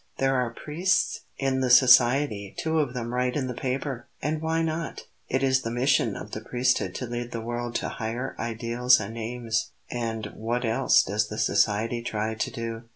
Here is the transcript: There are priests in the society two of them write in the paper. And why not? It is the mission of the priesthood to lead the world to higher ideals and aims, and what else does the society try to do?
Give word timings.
There 0.17 0.33
are 0.35 0.49
priests 0.51 1.19
in 1.37 1.59
the 1.61 1.69
society 1.69 2.55
two 2.57 2.79
of 2.79 2.95
them 2.95 3.13
write 3.13 3.35
in 3.35 3.45
the 3.45 3.53
paper. 3.53 4.07
And 4.19 4.41
why 4.41 4.63
not? 4.63 5.05
It 5.29 5.43
is 5.43 5.61
the 5.61 5.69
mission 5.69 6.15
of 6.15 6.31
the 6.31 6.41
priesthood 6.41 6.95
to 6.95 7.05
lead 7.05 7.29
the 7.29 7.39
world 7.39 7.75
to 7.75 7.87
higher 7.89 8.35
ideals 8.39 8.99
and 8.99 9.15
aims, 9.15 9.73
and 9.91 10.25
what 10.33 10.65
else 10.65 11.03
does 11.03 11.27
the 11.27 11.37
society 11.37 12.01
try 12.01 12.33
to 12.33 12.49
do? 12.49 12.85